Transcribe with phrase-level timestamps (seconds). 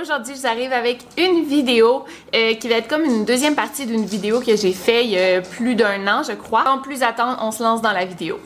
[0.00, 3.84] Aujourd'hui, je vous arrive avec une vidéo euh, qui va être comme une deuxième partie
[3.84, 6.64] d'une vidéo que j'ai fait il y a plus d'un an, je crois.
[6.64, 8.40] Sans plus attendre, on se lance dans la vidéo.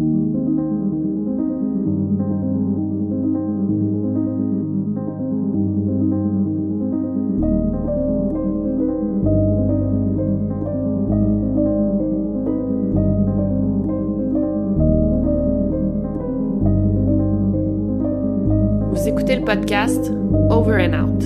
[20.50, 21.24] Over and Out.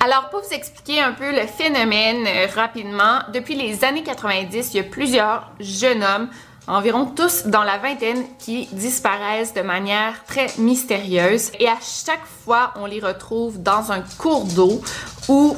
[0.00, 4.76] Alors, pour vous expliquer un peu le phénomène euh, rapidement, depuis les années 90, il
[4.78, 6.28] y a plusieurs jeunes hommes,
[6.66, 11.52] environ tous dans la vingtaine, qui disparaissent de manière très mystérieuse.
[11.60, 14.80] Et à chaque fois, on les retrouve dans un cours d'eau
[15.28, 15.56] ou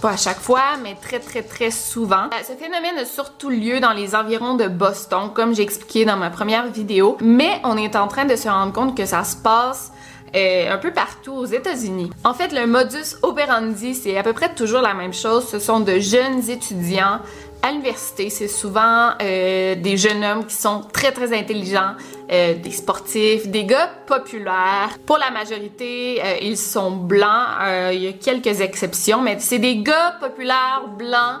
[0.00, 2.24] pas à chaque fois, mais très très très souvent.
[2.26, 6.16] Euh, Ce phénomène a surtout lieu dans les environs de Boston, comme j'ai expliqué dans
[6.16, 9.36] ma première vidéo, mais on est en train de se rendre compte que ça se
[9.36, 9.92] passe
[10.34, 12.10] euh, un peu partout aux États-Unis.
[12.24, 15.48] En fait, le modus operandi, c'est à peu près toujours la même chose.
[15.48, 17.20] Ce sont de jeunes étudiants
[17.62, 18.30] à l'université.
[18.30, 21.94] C'est souvent euh, des jeunes hommes qui sont très très intelligents,
[22.30, 24.98] euh, des sportifs, des gars populaires.
[25.04, 27.48] Pour la majorité, euh, ils sont blancs.
[27.92, 31.40] Il y a quelques exceptions, mais c'est des gars populaires, blancs,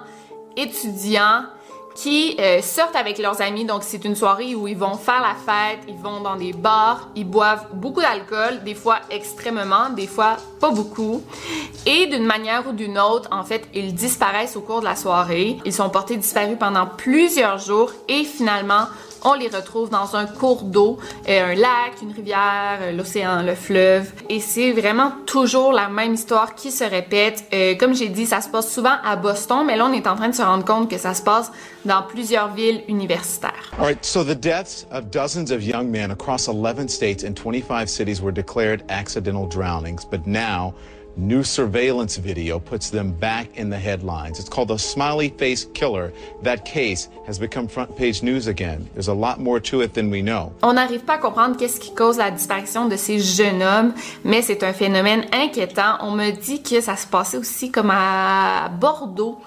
[0.56, 1.44] étudiants
[1.96, 3.64] qui euh, sortent avec leurs amis.
[3.64, 7.08] Donc, c'est une soirée où ils vont faire la fête, ils vont dans des bars,
[7.16, 11.22] ils boivent beaucoup d'alcool, des fois extrêmement, des fois pas beaucoup.
[11.86, 15.56] Et d'une manière ou d'une autre, en fait, ils disparaissent au cours de la soirée.
[15.64, 18.86] Ils sont portés disparus pendant plusieurs jours et finalement,
[19.26, 20.98] on les retrouve dans un cours d'eau,
[21.28, 24.12] euh, un lac, une rivière, euh, l'océan, le fleuve.
[24.30, 27.44] Et c'est vraiment toujours la même histoire qui se répète.
[27.52, 30.14] Euh, comme j'ai dit, ça se passe souvent à Boston, mais là, on est en
[30.14, 31.50] train de se rendre compte que ça se passe
[31.84, 33.72] dans plusieurs villes universitaires.
[33.78, 37.88] All right, so the deaths of dozens of young men across 11 states and 25
[37.88, 40.72] cities were declared accidental drownings, but now
[41.16, 44.38] new surveillance video puts them back in the headlines.
[44.38, 46.12] It's called the smiley face killer.
[46.42, 48.88] That case has become front page news again.
[48.94, 50.52] There's a lot more to it than we know.
[50.62, 53.94] On n'arrive pas à comprendre qu'est-ce qui cause la disparition de ces jeunes hommes,
[54.24, 55.98] mais c'est un phénomène inquiétant.
[56.00, 59.38] On me dit que ça se passait aussi comme à Bordeaux.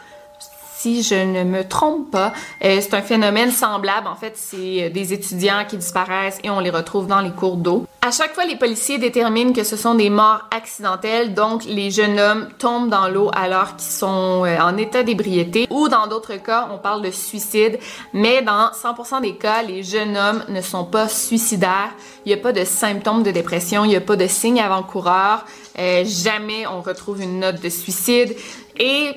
[0.81, 2.31] Si je ne me trompe pas,
[2.63, 4.07] Euh, c'est un phénomène semblable.
[4.07, 7.55] En fait, c'est euh, des étudiants qui disparaissent et on les retrouve dans les cours
[7.55, 7.85] d'eau.
[8.01, 12.19] À chaque fois, les policiers déterminent que ce sont des morts accidentelles, donc les jeunes
[12.19, 15.67] hommes tombent dans l'eau alors qu'ils sont euh, en état d'ébriété.
[15.69, 17.79] Ou dans d'autres cas, on parle de suicide,
[18.13, 21.91] mais dans 100% des cas, les jeunes hommes ne sont pas suicidaires.
[22.25, 25.45] Il n'y a pas de symptômes de dépression, il n'y a pas de signes avant-coureurs.
[25.77, 28.35] Jamais on retrouve une note de suicide.
[28.77, 29.13] Et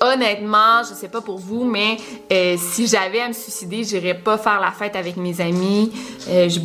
[0.00, 1.96] honnêtement, je sais pas pour vous, mais
[2.32, 5.92] euh, si j'avais à me suicider, j'irais pas faire la fête avec mes amis.
[6.28, 6.60] Euh, je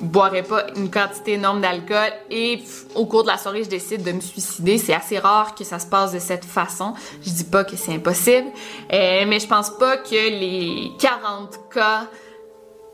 [0.00, 2.62] boirais pas une quantité énorme d'alcool et
[2.94, 4.78] au cours de la soirée, je décide de me suicider.
[4.78, 6.94] C'est assez rare que ça se passe de cette façon.
[7.22, 8.48] Je dis pas que c'est impossible,
[8.92, 12.08] euh, mais je pense pas que les 40 cas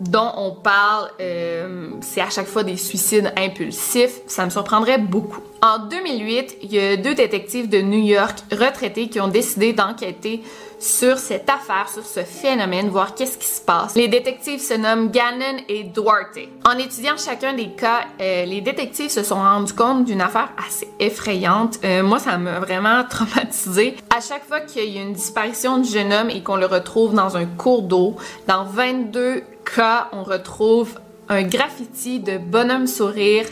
[0.01, 4.21] dont on parle, euh, c'est à chaque fois des suicides impulsifs.
[4.27, 5.41] Ça me surprendrait beaucoup.
[5.63, 10.43] En 2008, il y a deux détectives de New York retraités qui ont décidé d'enquêter
[10.79, 13.95] sur cette affaire, sur ce phénomène, voir qu'est-ce qui se passe.
[13.95, 16.39] Les détectives se nomment Gannon et Duarte.
[16.65, 20.89] En étudiant chacun des cas, euh, les détectives se sont rendus compte d'une affaire assez
[21.01, 21.79] effrayante.
[21.85, 23.97] Euh, moi, ça m'a vraiment traumatisée.
[24.15, 27.15] À chaque fois qu'il y a une disparition du jeune homme et qu'on le retrouve
[27.15, 28.17] dans un cours d'eau,
[28.47, 29.43] dans 22
[29.75, 30.99] cas, on retrouve
[31.29, 33.47] un graffiti de bonhomme sourire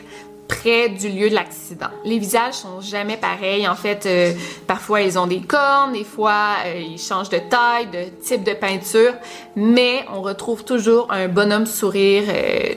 [0.59, 1.89] près du lieu de l'accident.
[2.05, 3.67] Les visages sont jamais pareils.
[3.69, 4.33] En fait, euh,
[4.67, 8.55] parfois ils ont des cornes, des fois euh, ils changent de taille, de type de
[8.55, 9.15] peinture,
[9.57, 12.75] mais on retrouve toujours un bonhomme sourire euh,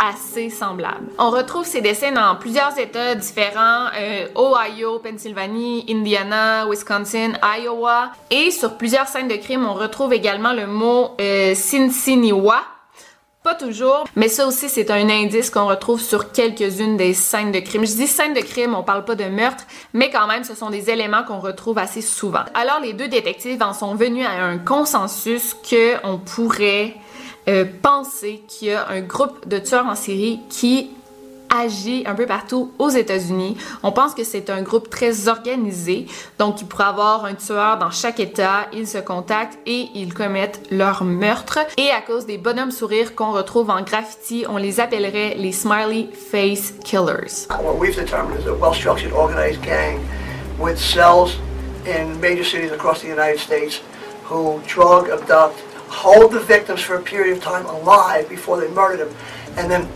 [0.00, 1.08] assez semblable.
[1.18, 8.10] On retrouve ces dessins dans plusieurs États différents, euh, Ohio, Pennsylvanie, Indiana, Wisconsin, Iowa.
[8.30, 11.54] Et sur plusieurs scènes de crime, on retrouve également le mot euh.
[13.58, 17.84] Toujours, mais ça aussi c'est un indice qu'on retrouve sur quelques-unes des scènes de crime.
[17.84, 20.70] Je dis scènes de crime, on parle pas de meurtre, mais quand même ce sont
[20.70, 22.44] des éléments qu'on retrouve assez souvent.
[22.54, 26.94] Alors les deux détectives en sont venus à un consensus que on pourrait
[27.48, 30.90] euh, penser qu'il y a un groupe de tueurs en série qui
[31.50, 33.56] agit un peu partout aux États-Unis.
[33.82, 36.06] On pense que c'est un groupe très organisé,
[36.38, 40.60] donc il pourrait avoir un tueur dans chaque État, ils se contactent et ils commettent
[40.70, 41.58] leur meurtre.
[41.76, 46.08] Et à cause des bonhommes sourires qu'on retrouve en graffiti, on les appellerait les Smiley
[46.12, 47.48] Face Killers.
[47.50, 50.00] What we've determined is a well-structured organized gang
[50.58, 51.36] with cells
[51.86, 53.80] in major cities across the United States
[54.24, 55.58] who drug, abduct,
[55.88, 59.14] hold the victims for a period of time alive before they murder them,
[59.56, 59.88] and then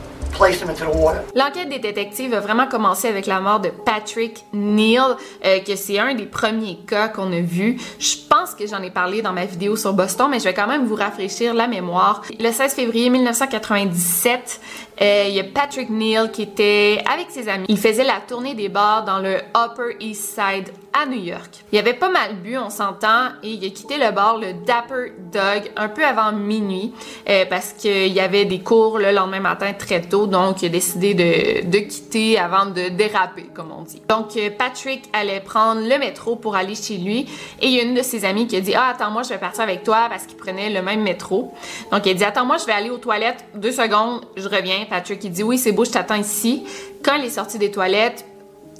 [1.34, 5.98] L'enquête des détectives a vraiment commencé avec la mort de Patrick Neal, euh, que c'est
[5.98, 7.78] un des premiers cas qu'on a vu.
[7.98, 10.66] Je pense que j'en ai parlé dans ma vidéo sur Boston, mais je vais quand
[10.66, 12.22] même vous rafraîchir la mémoire.
[12.38, 14.60] Le 16 février 1997,
[15.00, 17.66] euh, il y a Patrick Neal qui était avec ses amis.
[17.68, 21.64] Il faisait la tournée des bars dans le Upper East Side à New York.
[21.72, 25.12] Il avait pas mal bu, on s'entend, et il a quitté le bar, le Dapper
[25.32, 26.92] Dog, un peu avant minuit,
[27.28, 30.68] euh, parce qu'il y avait des cours le lendemain matin très tôt, donc il a
[30.68, 34.00] décidé de, quitter avant de déraper, comme on dit.
[34.08, 37.26] Donc euh, Patrick allait prendre le métro pour aller chez lui,
[37.60, 39.38] et il y a une de ses amies qui a dit «Ah, attends-moi, je vais
[39.38, 41.52] partir avec toi, parce qu'il prenait le même métro.»
[41.90, 45.22] Donc il a dit «Attends-moi, je vais aller aux toilettes, deux secondes, je reviens.» Patrick,
[45.24, 46.64] il dit «Oui, c'est beau, je t'attends ici.»
[47.04, 48.24] Quand il est sorti des toilettes,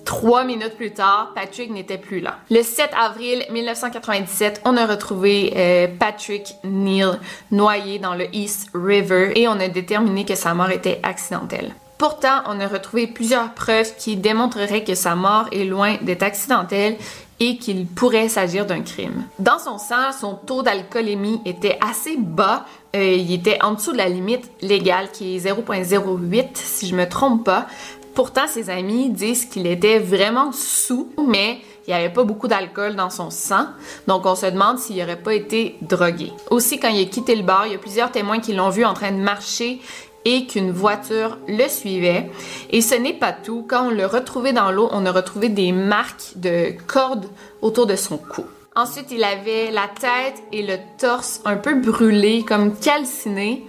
[0.04, 2.38] Trois minutes plus tard, Patrick n'était plus là.
[2.50, 7.18] Le 7 avril 1997, on a retrouvé euh, Patrick Neal
[7.50, 11.72] noyé dans le East River et on a déterminé que sa mort était accidentelle.
[11.96, 16.96] Pourtant, on a retrouvé plusieurs preuves qui démontreraient que sa mort est loin d'être accidentelle
[17.40, 19.24] et qu'il pourrait s'agir d'un crime.
[19.38, 22.64] Dans son sang, son taux d'alcoolémie était assez bas.
[22.94, 27.08] Euh, il était en dessous de la limite légale qui est 0.08 si je me
[27.08, 27.66] trompe pas.
[28.14, 32.94] Pourtant, ses amis disent qu'il était vraiment sous, mais il n'y avait pas beaucoup d'alcool
[32.94, 33.66] dans son sang,
[34.06, 36.32] donc on se demande s'il n'aurait pas été drogué.
[36.50, 38.84] Aussi, quand il a quitté le bar, il y a plusieurs témoins qui l'ont vu
[38.84, 39.80] en train de marcher
[40.24, 42.30] et qu'une voiture le suivait.
[42.70, 43.66] Et ce n'est pas tout.
[43.68, 47.26] Quand on l'a retrouvé dans l'eau, on a retrouvé des marques de cordes
[47.60, 48.44] autour de son cou.
[48.76, 53.66] Ensuite, il avait la tête et le torse un peu brûlés, comme calcinés.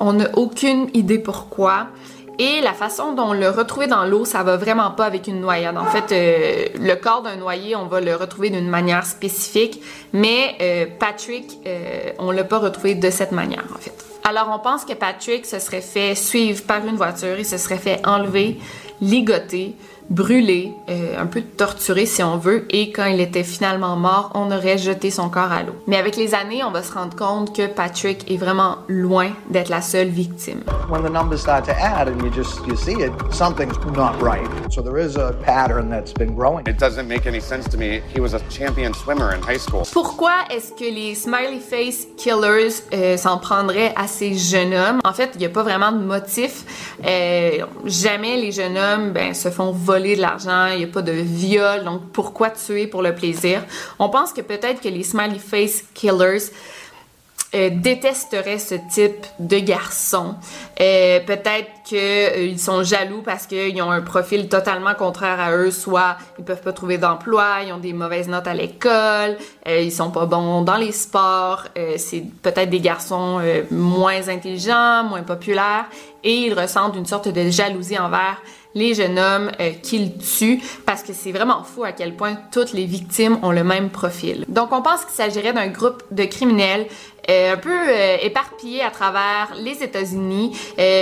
[0.00, 1.86] On n'a aucune idée pourquoi.
[2.38, 5.40] Et la façon dont on l'a retrouvé dans l'eau, ça va vraiment pas avec une
[5.40, 5.76] noyade.
[5.76, 9.80] En fait, euh, le corps d'un noyé, on va le retrouver d'une manière spécifique,
[10.12, 13.94] mais euh, Patrick, euh, on l'a pas retrouvé de cette manière, en fait.
[14.24, 17.78] Alors, on pense que Patrick se serait fait suivre par une voiture, il se serait
[17.78, 18.58] fait enlever,
[19.00, 19.76] ligoter,
[20.10, 24.50] brûlé, euh, un peu torturé si on veut, et quand il était finalement mort, on
[24.50, 25.74] aurait jeté son corps à l'eau.
[25.86, 29.70] Mais avec les années, on va se rendre compte que Patrick est vraiment loin d'être
[29.70, 30.62] la seule victime.
[30.90, 34.46] When the numbers start to add and you just you see it, something's not right.
[34.70, 36.66] So there is a pattern that's been growing.
[36.66, 38.02] It doesn't make any sense to me.
[38.14, 39.84] He was a champion swimmer in high school.
[39.92, 45.00] Pourquoi est-ce que les smiley face killers euh, s'en prendraient à ces jeunes hommes?
[45.04, 46.96] En fait, il n'y a pas vraiment de motif.
[47.04, 51.02] Euh, jamais les jeunes hommes ben, se font voler de l'argent, il n'y a pas
[51.02, 53.62] de viol, donc pourquoi tuer pour le plaisir?
[53.98, 56.50] On pense que peut-être que les smiley face killers
[57.54, 60.34] euh, détesteraient ce type de garçon.
[60.80, 65.70] Euh, peut-être qu'ils euh, sont jaloux parce qu'ils ont un profil totalement contraire à eux,
[65.70, 69.36] soit ils peuvent pas trouver d'emploi, ils ont des mauvaises notes à l'école,
[69.68, 75.84] ils sont pas bons dans les sports, c'est peut-être des garçons moins intelligents, moins populaires,
[76.24, 78.42] et ils ressentent une sorte de jalousie envers
[78.74, 82.72] les jeunes hommes euh, qu'ils tuent parce que c'est vraiment fou à quel point toutes
[82.72, 84.44] les victimes ont le même profil.
[84.48, 86.86] Donc on pense qu'il s'agirait d'un groupe de criminels
[87.30, 90.56] euh, un peu euh, éparpillés à travers les États-Unis,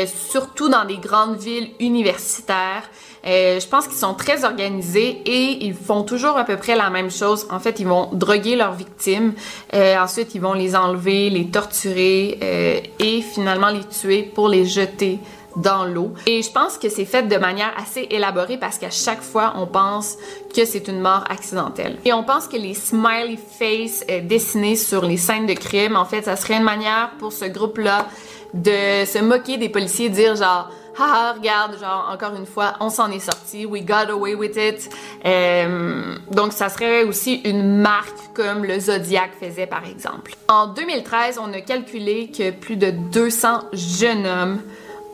[0.06, 2.88] surtout dans des grandes villes universitaires.
[3.24, 7.10] je pense qu'ils sont très organisés et ils font toujours à peu près la même
[7.10, 7.46] chose.
[7.50, 9.34] En fait, ils vont droguer leurs victimes,
[9.72, 15.18] ensuite ils vont les enlever, les torturer et finalement les tuer pour les jeter
[15.56, 16.12] dans l'eau.
[16.26, 19.66] Et je pense que c'est fait de manière assez élaborée parce qu'à chaque fois, on
[19.66, 20.16] pense
[20.54, 21.98] que c'est une mort accidentelle.
[22.04, 26.04] Et on pense que les smiley face euh, dessinés sur les scènes de crime, en
[26.04, 28.06] fait, ça serait une manière pour ce groupe-là
[28.54, 33.10] de se moquer des policiers, dire genre haha, regarde, genre, encore une fois, on s'en
[33.10, 34.90] est sorti, we got away with it.
[35.24, 40.34] Euh, donc, ça serait aussi une marque comme le Zodiac faisait, par exemple.
[40.48, 44.62] En 2013, on a calculé que plus de 200 jeunes hommes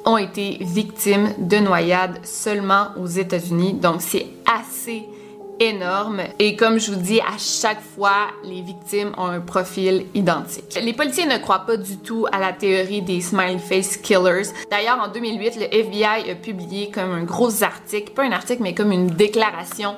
[0.04, 3.74] ont été victimes de noyades seulement aux États-Unis.
[3.74, 5.06] Donc c'est assez
[5.60, 6.20] énorme.
[6.38, 10.78] Et comme je vous dis, à chaque fois, les victimes ont un profil identique.
[10.82, 14.52] Les policiers ne croient pas du tout à la théorie des smiley face killers.
[14.70, 18.74] D'ailleurs, en 2008, le FBI a publié comme un gros article, pas un article, mais
[18.74, 19.96] comme une déclaration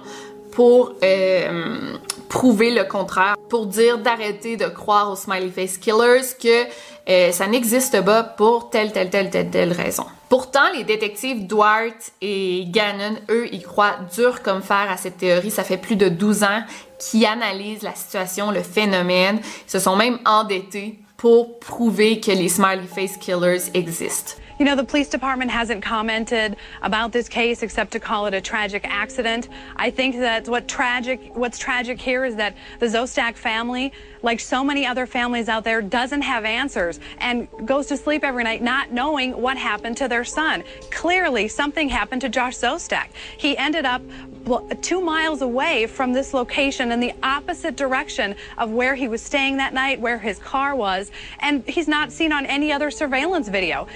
[0.60, 1.96] pour euh,
[2.28, 6.66] prouver le contraire, pour dire d'arrêter de croire aux smiley face killers, que
[7.08, 10.04] euh, ça n'existe pas pour telle, telle, telle, telle, telle raison.
[10.28, 15.50] Pourtant, les détectives Dwight et Gannon, eux, ils croient dur comme fer à cette théorie.
[15.50, 16.62] Ça fait plus de 12 ans
[16.98, 19.40] qu'ils analysent la situation, le phénomène.
[19.66, 24.36] Ils se sont même endettés pour prouver que les smiley face killers existent.
[24.58, 28.40] You know, the police department hasn't commented about this case except to call it a
[28.40, 29.48] tragic accident.
[29.76, 34.64] I think that what tragic, what's tragic here is that the Zostak family, like so
[34.64, 38.90] many other families out there, doesn't have answers and goes to sleep every night not
[38.90, 40.64] knowing what happened to their son.
[40.90, 43.08] Clearly, something happened to Josh Zostak.
[43.36, 44.02] He ended up
[44.80, 49.56] two miles away from this location in the opposite direction of where he was staying
[49.58, 53.86] that night, where his car was, and he's not seen on any other surveillance video.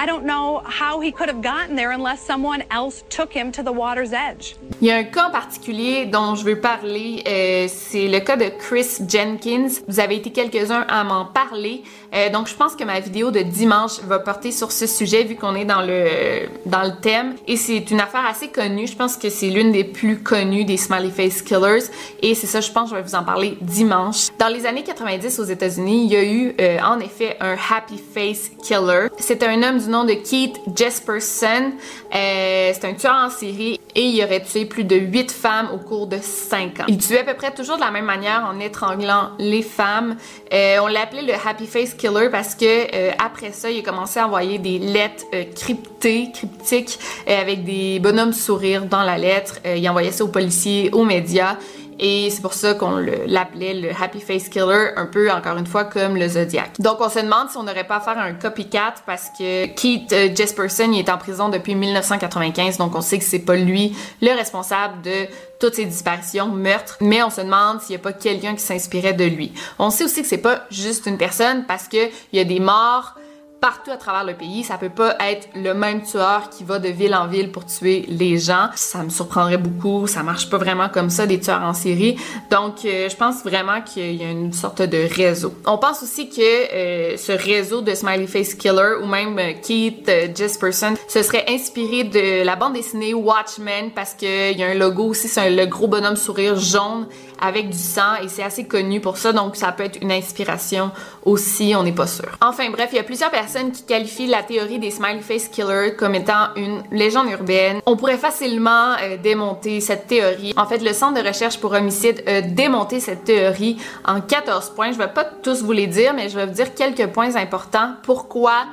[0.00, 3.64] I don't know how he could have gotten there unless someone else took him to
[3.64, 4.54] the water's edge.
[4.80, 8.36] Il y a un cas en particulier dont je veux parler, euh, c'est le cas
[8.36, 9.82] de Chris Jenkins.
[9.88, 11.82] Vous avez été quelques-uns à m'en parler,
[12.14, 15.34] euh, donc je pense que ma vidéo de dimanche va porter sur ce sujet vu
[15.34, 17.34] qu'on est dans le dans le thème.
[17.48, 18.86] Et c'est une affaire assez connue.
[18.86, 21.90] Je pense que c'est l'une des plus connues des smiley face killers.
[22.22, 24.28] Et c'est ça, je pense, je vais vous en parler dimanche.
[24.38, 27.98] Dans les années 90 aux États-Unis, il y a eu euh, en effet un happy
[28.14, 29.08] face killer.
[29.18, 31.72] C'est un homme du nom de Keith Jesperson.
[32.14, 35.78] Euh, c'est un tueur en série et il aurait tué plus de 8 femmes au
[35.78, 36.84] cours de 5 ans.
[36.88, 40.16] Il tuait à peu près toujours de la même manière en étranglant les femmes.
[40.52, 44.20] Euh, on l'appelait le Happy Face Killer parce que euh, après ça, il a commencé
[44.20, 49.56] à envoyer des lettres cryptées, cryptiques, avec des bonhommes sourires dans la lettre.
[49.64, 51.56] il envoyait ça aux policiers, aux médias.
[51.98, 55.84] Et c'est pour ça qu'on l'appelait le Happy Face Killer, un peu encore une fois
[55.84, 56.72] comme le Zodiac.
[56.78, 60.12] Donc on se demande si on n'aurait pas à faire un copycat parce que Keith
[60.12, 63.96] euh, Jesperson il est en prison depuis 1995, donc on sait que c'est pas lui
[64.22, 65.26] le responsable de
[65.58, 69.12] toutes ces disparitions, meurtres, mais on se demande s'il n'y a pas quelqu'un qui s'inspirait
[69.12, 69.52] de lui.
[69.78, 72.60] On sait aussi que c'est pas juste une personne parce que il y a des
[72.60, 73.14] morts
[73.60, 74.62] partout à travers le pays.
[74.62, 78.04] Ça peut pas être le même tueur qui va de ville en ville pour tuer
[78.08, 78.68] les gens.
[78.74, 80.06] Ça me surprendrait beaucoup.
[80.06, 82.16] Ça marche pas vraiment comme ça, des tueurs en série.
[82.50, 85.54] Donc, euh, je pense vraiment qu'il y a une sorte de réseau.
[85.66, 90.10] On pense aussi que euh, ce réseau de Smiley Face Killer ou même euh, Keith
[90.36, 95.08] Jesperson se serait inspiré de la bande dessinée Watchmen parce qu'il y a un logo
[95.08, 97.06] aussi, c'est le gros bonhomme sourire jaune
[97.40, 99.32] avec du sang et c'est assez connu pour ça.
[99.32, 100.90] Donc, ça peut être une inspiration
[101.24, 102.28] aussi, on n'est pas sûr.
[102.40, 105.94] Enfin, bref, il y a plusieurs personnes qui qualifient la théorie des smiley face killers
[105.96, 107.80] comme étant une légende urbaine.
[107.86, 110.54] On pourrait facilement euh, démonter cette théorie.
[110.56, 114.92] En fait, le Centre de recherche pour homicide a démonté cette théorie en 14 points.
[114.92, 117.94] Je vais pas tous vous les dire, mais je vais vous dire quelques points importants.
[118.02, 118.66] Pourquoi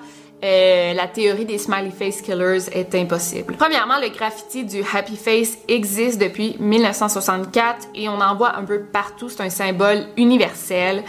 [0.44, 3.55] euh, la théorie des smiley face killers est impossible?
[3.58, 8.82] Premièrement, le graffiti du happy face existe depuis 1964 et on en voit un peu
[8.82, 9.29] partout.
[9.29, 11.03] C'est un symbole universel.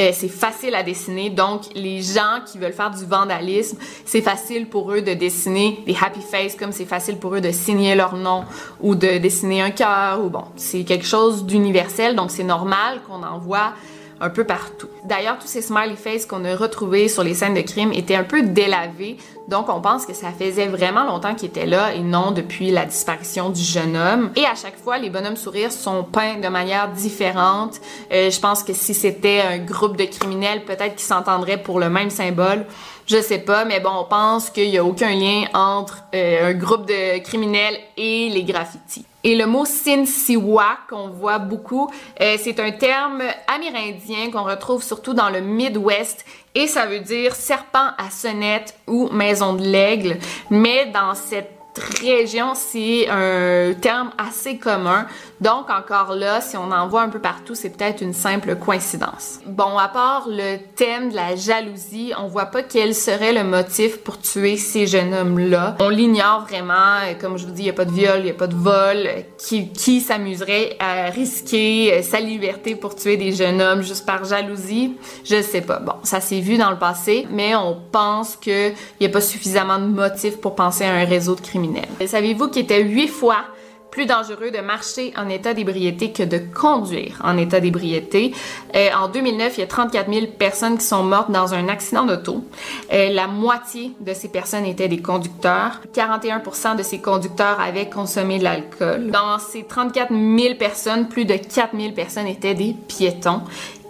[0.00, 3.76] Euh, c'est facile à dessiner, donc les gens qui veulent faire du vandalisme,
[4.06, 7.50] c'est facile pour eux de dessiner des happy face comme c'est facile pour eux de
[7.50, 8.44] signer leur nom
[8.80, 13.22] ou de dessiner un cœur ou bon, c'est quelque chose d'universel, donc c'est normal qu'on
[13.22, 13.74] en voit
[14.20, 14.88] un peu partout.
[15.04, 18.24] D'ailleurs, tous ces smiley faces qu'on a retrouvés sur les scènes de crime étaient un
[18.24, 19.16] peu délavés,
[19.48, 22.84] donc on pense que ça faisait vraiment longtemps qu'ils étaient là et non depuis la
[22.84, 24.30] disparition du jeune homme.
[24.36, 27.80] Et à chaque fois, les bonhommes sourires sont peints de manière différente.
[28.12, 31.90] Euh, je pense que si c'était un groupe de criminels, peut-être qu'ils s'entendraient pour le
[31.90, 32.64] même symbole.
[33.06, 36.54] Je sais pas, mais bon, on pense qu'il y a aucun lien entre euh, un
[36.54, 39.04] groupe de criminels et les graffitis.
[39.22, 45.12] Et le mot Sin-Siwa qu'on voit beaucoup, euh, c'est un terme amérindien qu'on retrouve surtout
[45.12, 46.24] dans le Midwest
[46.54, 50.18] et ça veut dire serpent à sonnette ou maison de l'aigle.
[50.48, 51.59] Mais dans cette
[52.02, 55.06] région, c'est un terme assez commun.
[55.40, 59.38] Donc, encore là, si on en voit un peu partout, c'est peut-être une simple coïncidence.
[59.46, 63.98] Bon, à part le thème de la jalousie, on voit pas quel serait le motif
[64.02, 65.76] pour tuer ces jeunes hommes-là.
[65.80, 66.98] On l'ignore vraiment.
[67.20, 68.54] Comme je vous dis, il y a pas de viol, il y a pas de
[68.54, 69.08] vol.
[69.38, 74.96] Qui, qui s'amuserait à risquer sa liberté pour tuer des jeunes hommes juste par jalousie?
[75.24, 75.78] Je sais pas.
[75.78, 79.78] Bon, ça s'est vu dans le passé, mais on pense qu'il y a pas suffisamment
[79.78, 81.59] de motifs pour penser à un réseau de criminels.
[82.06, 83.44] Savez-vous qu'il était huit fois
[83.90, 88.32] plus dangereux de marcher en état d'ébriété que de conduire en état d'ébriété?
[88.76, 92.04] Euh, en 2009, il y a 34 000 personnes qui sont mortes dans un accident
[92.04, 92.44] d'auto.
[92.92, 95.80] Euh, la moitié de ces personnes étaient des conducteurs.
[95.94, 99.10] 41% de ces conducteurs avaient consommé de l'alcool.
[99.10, 103.42] Dans ces 34 000 personnes, plus de 4 000 personnes étaient des piétons.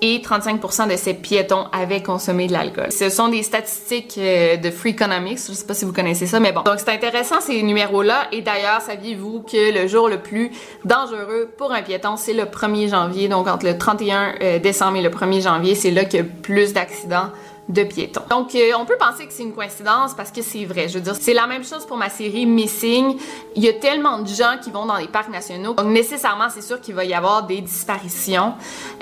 [0.02, 2.90] Et 35% de ces piétons avaient consommé de l'alcool.
[2.90, 6.40] Ce sont des statistiques euh, de Free Economics, je sais pas si vous connaissez ça,
[6.40, 6.62] mais bon.
[6.62, 10.50] Donc c'est intéressant ces numéros-là et d'ailleurs, saviez-vous que le jour le plus
[10.84, 15.02] dangereux pour un piéton, c'est le 1er janvier, donc entre le 31 euh, décembre et
[15.02, 17.30] le 1er janvier, c'est là qu'il y a plus d'accidents
[17.70, 18.22] de piétons.
[18.28, 20.88] Donc, euh, on peut penser que c'est une coïncidence parce que c'est vrai.
[20.88, 23.16] Je veux dire, c'est la même chose pour ma série Missing.
[23.54, 25.74] Il y a tellement de gens qui vont dans les parcs nationaux.
[25.74, 28.54] Donc, nécessairement, c'est sûr qu'il va y avoir des disparitions.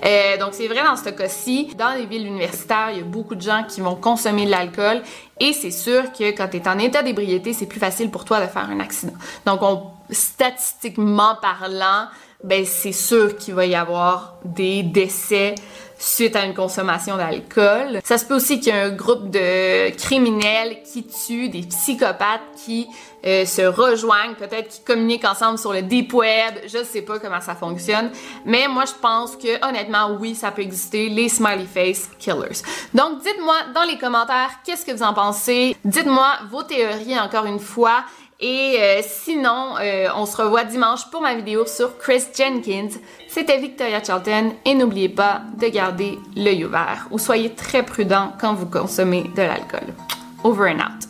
[0.05, 1.75] Euh, donc, c'est vrai dans ce cas-ci.
[1.79, 5.03] Dans les villes universitaires, il y a beaucoup de gens qui vont consommer de l'alcool.
[5.41, 8.41] Et c'est sûr que quand tu es en état d'ébriété, c'est plus facile pour toi
[8.41, 9.15] de faire un accident.
[9.47, 12.09] Donc, on, statistiquement parlant,
[12.45, 15.55] ben, c'est sûr qu'il va y avoir des décès
[15.99, 18.01] suite à une consommation d'alcool.
[18.05, 22.41] Ça se peut aussi qu'il y ait un groupe de criminels qui tuent, des psychopathes
[22.65, 22.87] qui
[23.27, 26.55] euh, se rejoignent, peut-être qui communiquent ensemble sur le deep web.
[26.67, 28.13] Je sais pas comment ça fonctionne,
[28.47, 32.63] mais moi je pense que honnêtement oui, ça peut exister les smiley face killers.
[32.95, 35.77] Donc dites-moi dans les commentaires qu'est-ce que vous en pensez?
[35.85, 38.05] Dites-moi vos théories encore une fois.
[38.41, 42.97] Et euh, sinon, euh, on se revoit dimanche pour ma vidéo sur Chris Jenkins.
[43.27, 48.55] C'était Victoria Charlton et n'oubliez pas de garder l'œil ouvert ou soyez très prudent quand
[48.55, 49.93] vous consommez de l'alcool.
[50.45, 51.08] Over and out.